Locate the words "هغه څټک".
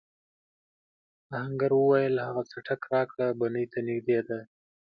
2.27-2.81